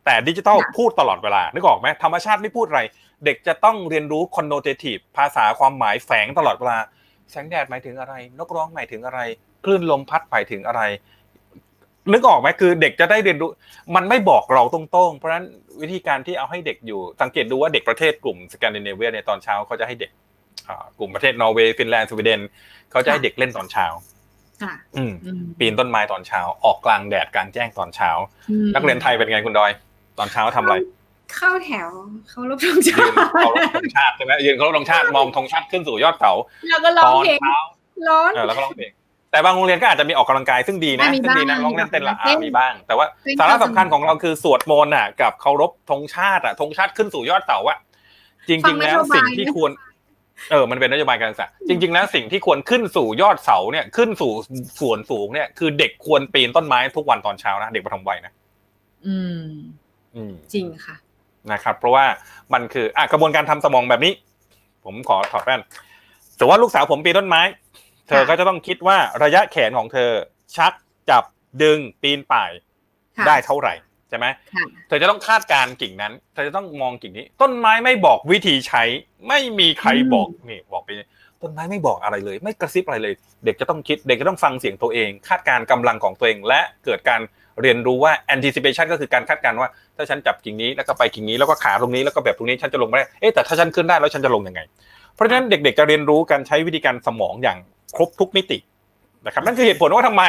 [0.07, 2.81] แต่ดิจิทัลพูดตลอดเวลานึกออกไหมธรรมชาติไม่พูดอะไร
[3.25, 6.79] เด็กจะต้องเรียนรู้ connotative ภาษาความหมายแฝงตลอดเวลา
[7.31, 9.21] แสงแดดหมายถึงอะไร นกร้องหมายถึงอะไร
[9.65, 10.83] คลื่นลมพัดหมายถึงอะไร
[12.13, 13.51] นึกออกไหมคือเด็กจะได้เรียนรู้
[13.97, 15.47] มันไม่บอกเราตรงๆ เพราะฉะนั้น
[15.81, 20.11] วิธีการที่เอาให้เด็กอยู่ สังเกตดูว่าเด็กประเทศกลุ่มสแกนดิเนเวียในตอนเช้าเขาจะให้เด็ก
[20.99, 22.41] กลุ่มประเทศนอร์เวย์ฟินแลนด์สวีเดน
[22.91, 23.87] เขาจะให้เด็กเล่นตอนเช้า
[25.59, 28.11] ปีนต้นไม้ตอนเช้า ออกกลางแดดกลางแจ้งตอนเช้า
[28.75, 29.71] นักเรียนไทยเป็นไงคุณดอย
[30.19, 30.77] ตอนเช้าทำอะไร
[31.37, 31.89] เข้าแถว
[32.31, 36.33] เขารบธงชาติเขารบธงชาติใช่ไหมยืนเขารบธงชาติมองธงชาติขึ้นสู่ยอดเขา
[36.69, 37.39] แล้วก็ร้องเพลง
[38.09, 38.93] ร้อนแล้วก็ร้องเพลง
[39.31, 43.07] แต่บางโรงเรียนก็อาจจะมีออกกำลังกายซึ่งดีนะซึ่งดีนะร้องเล่นเต้นละมีบ้าง แต่ว่า
[43.39, 47.79] สาระสำคัญของเราคือสวดมนต์อะ กับเคารพธงชาติอะธงชาติขึ้นสู่ยอดเสาอะ
[48.49, 49.71] จริง ๆ แล้วสิ่งที่ควร
[50.51, 54.33] เออ มันเป็นนโยบายการศึกษาจริง ๆ แล้วสิ่งที่ควรขึ้นสู่ยอดเสาเนี่ยขึ้นสู่
[54.81, 58.33] ส่วนสูงเนี่ย คือเด็กควรปีนต้นไม้ทุกวันตอนเช้านะเด็กประถมวัยนะ
[59.07, 59.47] อืม
[60.17, 60.97] อืมจริงค่ะ
[61.53, 62.07] นะครับเพราะว่า
[62.53, 64.13] มันคืออะกระบวนการทำสมองแบบนี้
[64.85, 65.61] ผมขอถอดแว่น
[66.39, 67.43] สมมติว่าลูกสาวผมปีนต้นไม้
[68.09, 70.11] เธอก็จะต้องคิดว่าระยะแขนของเธอ
[70.57, 70.73] ชัก
[71.11, 71.25] จับ
[71.63, 72.51] ดึงปีนป่าย
[73.27, 73.75] ได้เท่าไหร่
[74.09, 74.27] ใช่ไหม
[74.89, 78.83] เธอจะต้องคาดการกิ่งนั้น เธอจะต้องมองกิ่งนี้ ต้นไม้ไม่บอกวิธีใช้
[79.29, 80.91] ไม่มีใครบอกนี่บอกไป
[81.43, 87.21] ต้นไม้ไม่บอกอะไรเลย ไม่กระซิบอะไรเลย เด็กจะต้องคิดเด็กจะต้องฟังเสียงตัวเอง คาดการกำลังของตัวเอง และเกิดการ
[87.63, 94.61] เรียนรู้ว่า anticipation ก็คือการคาดการณ์ว่า ถ้าฉันจับกิ่งนี้แล้วก็ไปกิ่งนี้แล้วก็ขาตรงนี้แล้วก็แบบตรงนี้ฉันจะลงไม่ได้เอ๊ะแต่ถ้าฉันขึ้นได้แล้วฉันจะลงยังไง
[95.15, 97.59] เพราะฉะนั้นเด็กๆจะเรียนรู้การใช้วิธีการสมองอย่าง
[97.97, 98.59] ครบทุกมิติ
[99.27, 100.25] นะครับนั่นคือเหตุผลว่าทำไม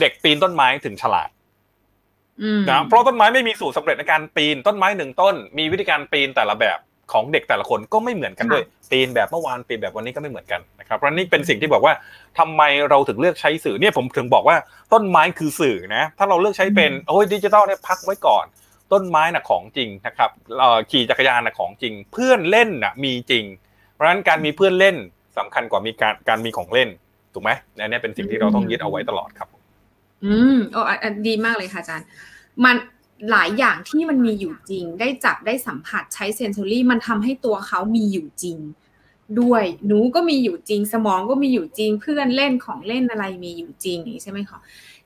[0.00, 1.28] เด็กปีนต้นไม้ถึงฉลาด
[2.70, 6.78] นะเพราะต้นไม้ไม่มีสูตรสาเร็จในการปีนต้นไม้หนึ่งต้น มีวิธีการปีนแต่ละแบบ
[7.12, 11.94] ของเด็กแต่ละคนก็ไม่เหมือนกันด้วยปีนแบบเมื่อวานปีนแบบวันนี้ก็ไม่เหมือนกันนะครับเพราะนี่เป็นสิ่งที่บอกว่า
[12.38, 14.56] ทำไมเราถึงเลือกใช้สื่อเนี่ยผมถึงบอกว่า
[14.92, 18.44] ต้นไม้คือสื่อนะถ้าเราเลือกใช้เป็นโอ้ยดิจิตอลเนี่ยพักไว้ก่อน
[18.92, 20.30] ต้นไม้น่ะของจริงนะครับ
[20.90, 23.44] ขี่จักรยานน่ะของจริง เพื่อนเล่นน่ะมีจริง
[23.92, 24.96] เพราะฉะนั้นการมีเพื่อนเล่น
[25.38, 26.88] สำคัญกว่ามีการการมีของเล่น
[27.34, 29.48] ถูกไหมอันนี้เป็นสิ่งที่เราต้องยึดเอาไว้ตลอดครับ
[30.24, 30.80] อืมโอ้
[31.26, 32.06] ดีมากเลยค่ะอาจารย์
[32.64, 32.76] มัน
[33.30, 38.58] หลายอย่างที่มันมีอยู่จริง ได้จับได้สัมผัสใช้เซนซอรี่มันทำให้ตัวเขามีอยู่จริง
[39.40, 44.58] ด้วยหนูก็มีอยู่จริง สมองก็มีอยู่จริง เพื่อนเล่นของเล่นอะไรมีอยู่จริงนี่ใช่ไหมคะ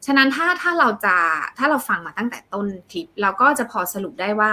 [0.07, 1.16] ฉะนั้นถ้าถ้าเราจะ
[1.59, 4.52] ถ้าเราฟังมาตั้งแต่ต้นคลิป เราก็จะพอสรุปได้ว่า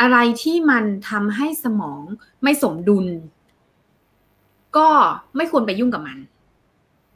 [0.00, 2.02] อะไรที่มันทำให้สมอง
[2.42, 3.06] ไม่สมดุล
[4.76, 4.88] ก็
[5.36, 6.18] ไม่ควรไปยุ่งกับมัน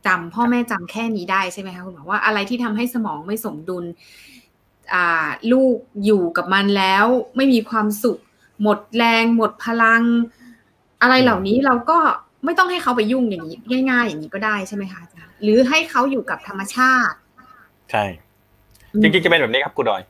[0.06, 3.84] จำพ่อแม่จำแค่นี้ได้ใช่ไหมคะคุณหมอว่าอะไรที่ทำให้สมองไม่สมดุล
[5.52, 7.04] ลูกอยู่กับมันแล้ว
[7.36, 8.18] ไม่มีความสุข
[8.62, 10.02] หมดแรง หมดพลัง
[11.02, 11.98] อะไรเหล่านี้เราก็
[12.44, 13.56] ไม่ต้องให้เขาไปยุ่งอย่างนี้
[13.90, 17.16] ง่าย ๆ อย่างนี้ก็ได้ใช่ไหมคะอาจารย์หรือให้เขาอยู่กับธรรมชาติ
[17.90, 18.04] ใช่
[19.02, 20.02] จริงๆจะเป็นแบบนี้ครับคุณดอย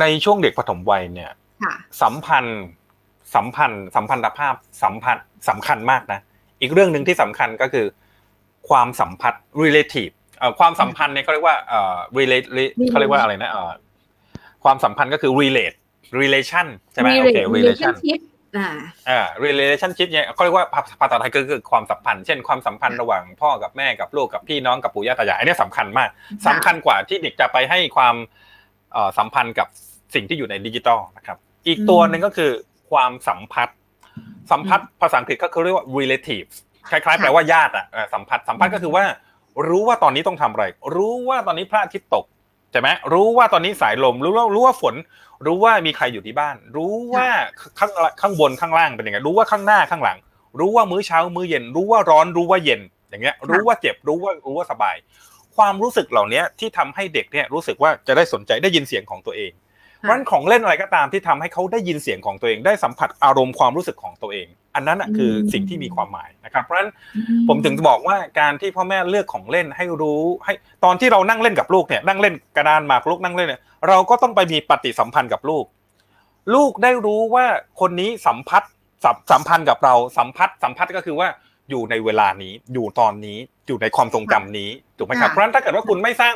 [0.00, 1.30] ในช่วงเด็กปฐมวัยเนี่ย
[2.02, 2.62] สัมพันธ์
[3.34, 6.20] สัมพันธ์ สัมพันธภาพสัมพันธ์สำคัญมากนะ
[6.60, 7.86] อีกเรื่องหนึ่งที่สำคัญก็คือ
[8.68, 10.14] ความสัมพันธ์ relative
[10.58, 12.46] ความสัมพันธ์เนี่ยเขาเรียกว่าเอ่อ relate
[12.90, 13.72] เขาเรียกว่าอะไรนะเอ่อ
[14.64, 15.76] ความสัมพันธ์ก็คือ relate
[16.22, 17.94] relation ใช่ไหมโอเค relation
[19.08, 20.66] อ่า relationship เนี่ยเขาเรียกว่า
[21.00, 26.08] ภาษาไทยก็คือความสัมพันธ์ เช่นความสัมพันธ์ระหว่างพ่อกับแม่กับลูกกับพี่น้องกับปู่ย่าตายายอันนี้สำคัญมาก
[26.46, 28.14] สำคัญกว่าที่เด็กจะไปให้ความ
[29.18, 29.68] สัมพันธ์กับ
[30.14, 32.50] สิ่งที่อยู่ในดิจิตอลนะครับ อีกตัวหนึ่งก็คือ
[32.90, 33.76] ความสัมพัทธ์
[34.50, 36.48] สัมพัทธ์ภาษาอังกฤษก็คือเรียกว่า relative
[36.90, 39.04] คล้ายๆแปลว่าญาติอะสัมพัทธ์สัมพัทธ์ก็คือว่า
[39.68, 40.64] รู้ว่าตอนนี้ต้องทำอะไร
[40.96, 42.24] รู้ว่าตอนนี้พระอาทิตย์ตก
[42.72, 44.94] ใช่ไหมรู้ว่าตอนนี้สายลม รู้ว่ารู้ว่าฝน
[45.46, 47.28] รู้ว่ามีใครอยู่ที่บ้าน รู้ว่า
[47.78, 50.18] ข้างข้างบนข้างล่างเป็นยังไง รู้ว่าข้างหน้าข้างหลัง
[50.60, 54.96] รู้ว่ามื้อเช้ามื้อเย็น รู้ว่าร้อนรู้ว่าเย็น อย่างเงี้ย รู้ว่าเจ็บรู้ว่ารู้ว่าสบาย
[55.56, 59.50] ความรู้สึกเหล่านี้ที่ทำให้เด็กเนี่ยรู้สึกว่าจะได้สนใจได้ยินเสียงของตัวเอง
[60.02, 66.90] เพราะของเล่นอะไรก็ตามที่ทำให้เขาได้ยินเสียงของตัวเอง ได้สัมผัสอารมณ์ความรู้สึกของตัวเอง อันนั้นคือสิ่งที่มีความหมายนะครับเพราะฉะนั้น
[67.48, 70.52] ผมถึงจะบอกว่าการที่พ่อแม่เลือกของเล่นให้รู้ ให้
[70.84, 75.64] ตอนที่เรานั่งเล่นกับลูกเนี่ยนั่งเล่นกระดานหมากลูกนั่งเล่นเนี่ยเราก็ต้องไปมีปฏิสัมพันธ์กับลูก
[76.54, 77.46] ลูกได้รู้ว่า
[77.80, 78.70] คนนี้สัมพัทธ์
[79.32, 81.28] สัมพันธ์กับเราสัมพัทธ์สัมพัทธ์ก็คือว่า
[81.70, 86.34] อยู่ในเวลานี้อยู่ตอนนี้อยู่ในความทรงจำนี้ถูกไหมครับเพราะฉะนั้นถ้าเกิดว่าคุณไม่สร้าง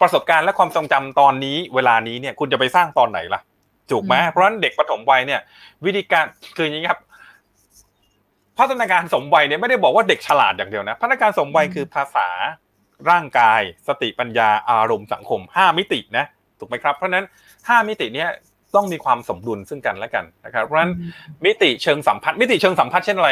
[0.00, 3.40] ประสบการณ์และความทรงจำตอนนี้เวลานี้เนี่ยคุณจะไปสร้างตอนไหนล่ะ
[3.90, 5.40] ถูกไหมเพราะฉะนั้นเด็กปฐมวัยเนี่ย
[5.84, 6.24] วิธีการ
[6.56, 6.98] คืออย่างนี้ครับ
[8.58, 12.28] พัฒนาการสมวัยเนี่ยไม่ได้บอกว่าเด็กฉลาดอย่างเดียวนะ พัฒนาการสมวัยคือภาษา
[13.10, 16.24] ร่างกาย สติปัญญาอารมณ์สังคมห้ามิตินะ
[16.58, 17.26] ถูกไหมครับ เพราะฉะนั้น
[17.68, 18.28] ห้ามิติเนี้ย
[18.74, 20.92] ต้องมีความสมดุลซึ่งกันและกันนะครับเพราะฉะนั้น
[21.44, 23.30] มิติเชิงสัมพัทธ์มิติเชิงสัมพัทธ์เช่นอะไร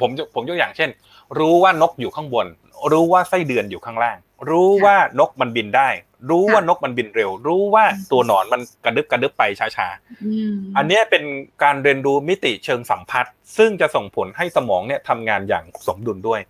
[0.00, 0.90] ผมผมยกอย่างเช่น
[1.38, 2.46] รู้ว่านกอยู่ข้างบน
[2.92, 4.16] รู้ว่าไส้เดือนอยู่ข้างล่าง
[4.48, 5.88] รู้ว่านกมันบินได้
[6.30, 9.42] รู้ว่านกมันบินเร็ว รู้ว่าตัวหนอนมันกระดึบกระดึบไป
[9.76, 11.22] ช้าๆอันนี้เป็น
[11.62, 16.40] การเรียนรู้มิติเชิงสัมพัทธ์ซึ่งจะส่งผลให้สมองเนี่ยทำงานอย่างสมดุลด้วย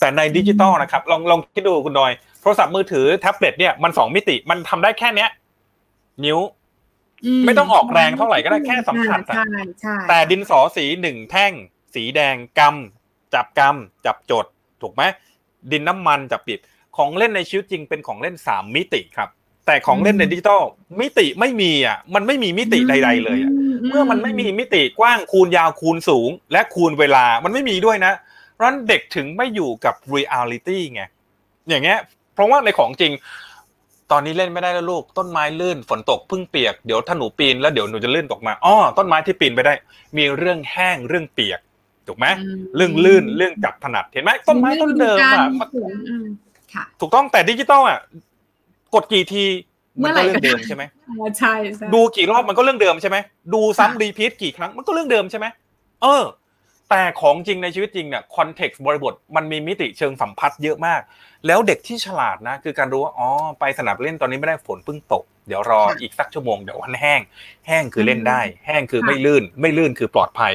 [0.00, 5.30] แต่ในดิจิตอลนะครับ ลองลองคิดดูคุณดอยโทรศัพท์มือถือแท็บเล็ตเนี่ยมันสองมิติมันทำได้แค่เนี้ย
[6.24, 6.38] นิ้ว
[7.46, 9.18] ไม่ต้องออกแรงเท่าไหร่ก็ได้แค่สัมผัส
[10.08, 11.52] แต่ดินสอสีหนึ่งแท่ง
[11.94, 14.46] สีแดงกำจับกำจับจด
[14.82, 15.02] ถูกไหม
[15.72, 16.58] ดินน้ำมันจับบิด
[16.96, 19.28] ของเล่นในชีวิตจริงเป็นของเล่นสามมิติครับ
[19.66, 20.62] แต่ของเล่นในดิจิตอล
[21.00, 23.52] มิติไม่มีอะมันไม่มีมิติใด ๆ เลยอะ
[23.88, 28.12] เมื่อมันไม่มีมิติกว้างคูณยาวคูณสูง และคูณเวลามันไม่มีด้วยนะ
[28.54, 31.02] เพราะนั้นเด็กถึงไม่อยู่กับเรียลิตี้ไง
[31.68, 31.98] อย่างเงี้ย
[32.34, 33.12] เพราะว่าในของจริง
[34.10, 39.74] ตอนนี้เล่นไม่ได้แล้วลูก ต้นไม้ลื่นฝนตกพึ่งเปียกเดี๋ยวถ้าหนูปีนแล้วเดี๋ยวหนูจะลื่นตกมาอ้อต้นไม้ที่ปีนไปได้
[40.16, 41.60] มีเรื่องแห้งเรื่องเปียก
[42.06, 42.26] ถูกไหม
[42.76, 45.46] เรื่องลื่นเรื่องจับถนัดเห็นไหมต้นไม้ต้นเดิมอะ
[47.00, 47.98] ถูกต้องแต่ดิจิตอลอะ
[48.94, 49.44] กดกี่ที
[50.02, 50.82] มันก็เรื่องเดิมใช่ไหม
[51.38, 51.54] ใช่
[51.94, 53.16] ดูกี่รอบมันก็เรื่องเดิมใช่ไหม
[53.54, 55.46] ดูซ้ำ repeat กี่ครั้งมันก็เรื่องเดิมใช่ไหม
[56.02, 56.24] เออ
[56.90, 61.00] แต่ของจริงในชีวิตจริงเนี่ย context บริบทมันมีมิติเชิงสัมพัทธ์เยอะมาก
[61.46, 63.28] แล้วเด็กที่ฉลาดนะ คือการรู้ว่าอ๋อ
[63.60, 67.20] ไปสนามเล่นตอนนี้ไม่ได้ฝนเพิ่งตก เดี๋ยวรออีกสักชั่วโมงเดี๋ยวมันแห้ง
[67.66, 70.54] แห้งคือเล่นได้ แห้งคือไม่ลื่น ไม่ลื่นคือปลอดภัย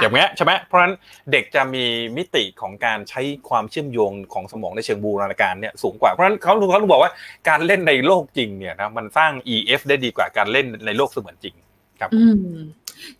[0.00, 0.94] อย่างเงี้ยใช่ไหมเพราะฉะนั้น
[1.32, 1.84] เด็กจะมี
[2.16, 7.12] มิติของการใช้ความเชื่อมโยงของสมองในเชิงบูรณาการเนี่ยสูงกว่าเพราะฉะนั้นเขาเขาบอกว่า
[7.48, 11.54] การเล่นในโลกจริงเนี่ยนะมันสร้าง EF ได้ดีกว่าการเล่นในโลกเสมือนจริง
[12.00, 12.10] ครับ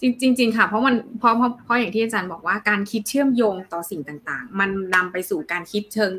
[0.00, 6.12] จริงจริงค่ะ เพราะมันเพราะเพราะเพราะอย่างที่อาจารย์บอกว่าการคิดเชื่อมโยงต่อสิ่งต่างๆ มันนำไปสู่การคิดเชิง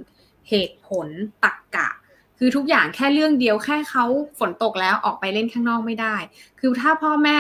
[0.50, 1.08] เหตุผล
[1.44, 1.90] ตรรกกะ
[2.44, 4.06] คือทุกอย่างแค่เรื่องเดียวแค่เขา
[4.40, 6.16] ฝนตกแล้วออกไปเล่นข้างนอกไม่ได้
[6.60, 7.38] คือถ้าพ่อแม่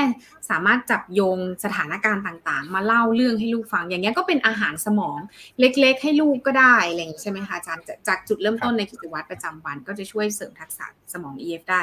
[0.50, 5.18] สามารถจับโยงสถานการณ์ต่างๆ มาเล่าเรื่องให้ลูกฟัง อย่างเงี้ยก็เป็นอาหารสมอง
[5.60, 11.82] เล็กๆ ให้ลูกก็ได้อะไรอย่างนี้ใช่ไหมคะอาจารย์จากจุดเริ่มต้นในกิจวัตรประจำวัน ก็จะช่วยเสริมทักษะสมอง EF ได้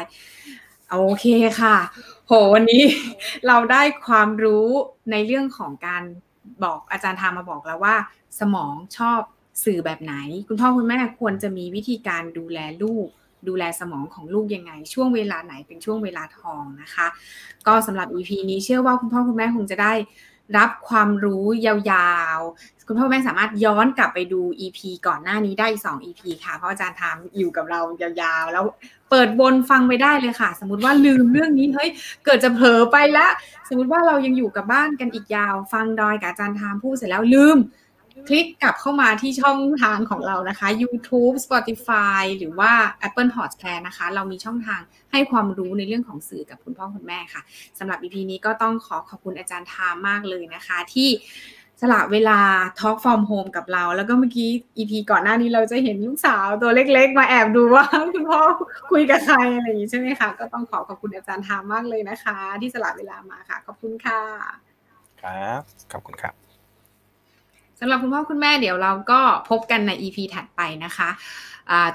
[0.91, 1.27] โอเค
[1.61, 1.77] ค่ะ
[2.27, 2.83] โหวันนี้
[3.47, 4.67] เราได้ความรู้
[5.11, 6.03] ในเรื่องของการ
[6.65, 7.97] บอกอาจารย์ทามาบอกแล้วว่า
[8.41, 9.21] สมองชอบ
[9.65, 10.15] สื่อแบบไหน
[10.49, 13.09] คุณพ่อคุณแม่ควรจะมีวิธีการดูแลลูก
[13.49, 17.07] ดูแลสมองของลูกยังไง ช่วงเวลาไหนเป็นช่วงเวลาทองนะคะ
[17.67, 19.93] ก็สำหรับ EP นี้เชื่อว่าคุณพ่อคุณแม่คงจะได้
[20.59, 28.65] รับความรู้ยาวๆ คุณพ่อแม่สามารถย้อนกลับไปดู EP ก่อนหน้านี้ได้2 EP ค่ะ เพราะอาจารย์ทามอยู่กับเรายาวๆ แล้ว
[29.11, 31.91] เปิดบนฟังไปได้เลยค่ะ สมมติว่าลืมเรื่องนี้ เฮ้ย
[32.25, 33.27] เกิดจะเผลอไปละ
[33.69, 37.59] สมมติว่าเรายังอยู่กับบ้านกันอีกยาว ฟังดอยกับอาจารย์ทามพูดเสร็จแล้วลืม
[38.27, 42.73] คลิกกลับเข้ามาที่ช่องทางของเรานะคะ YouTube Spotify หรือว่า
[43.07, 44.81] Apple Podcast นะคะ เรามีช่องทาง
[45.13, 47.43] ให้ความรู้ในเรื่องของสื่อกับคุณพ่อคุณแม่ค่ะ
[47.79, 51.09] สำหรับ EP นี้ก็ต้องขอขอบคุณอาจารย์ทามากเลยนะคะ ที่
[51.83, 52.41] สละเวลา
[52.79, 58.41] Talk from Home กับเรา แล้วก็เมื่อกี้ EP ก่อนหน้านี้เราจะเห็นลูกสาวตัวเล็กๆ มาแอบดูว่าคุณพ่อ
[58.91, 64.21] คุยกับใครอะไรอย่างนี้ใช่ไหมคะ ก็ต้องขอขอบคุณอาจารย์ทามมากเลยนะคะ ที่สละเวลามาค่ะ ขอบคุณค่ะ
[65.23, 65.61] ครับ
[65.93, 66.48] ขอบคุณครับ
[67.81, 71.11] สำหรับคุณพ่อคุณแม่เดี๋ยวเราก็พบกันใน EP ถัดไปนะคะ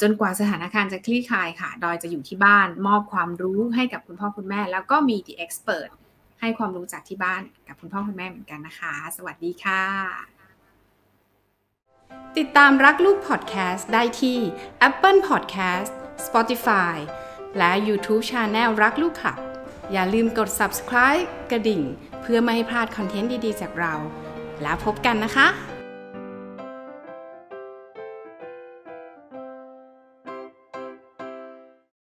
[0.02, 5.90] จนกว่าสถานการณ์จะคลี่คลายค่ะ ดอยจะอยู่ที่บ้านมอบความรู้ให้กับคุณพ่อคุณแม่ แล้วก็มี The Expert
[6.42, 9.84] ให้ความรู้จากที่บ้านกับคุณพ่อคุณแม่เหมือนกันนะคะ สวัสดีค่ะ
[12.38, 14.38] ติดตามรักลูกพอดแคสต์ได้ที่
[14.88, 15.92] Apple Podcast
[16.28, 16.96] Spotify
[17.58, 19.38] และ YouTube Channel รักลูกขับ
[19.92, 21.82] อย่าลืมกด subscribe กระดิ่ง
[22.22, 23.94] เพื่อไม่ให้พลาดคอนเทนต์ดีๆ จากเรา
[24.62, 25.48] แล้วพบกันนะคะ